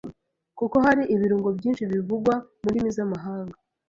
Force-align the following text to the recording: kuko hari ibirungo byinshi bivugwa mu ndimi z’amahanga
kuko 0.57 0.75
hari 0.85 1.03
ibirungo 1.13 1.49
byinshi 1.57 1.83
bivugwa 1.91 2.33
mu 2.61 2.67
ndimi 2.71 2.89
z’amahanga 2.95 3.57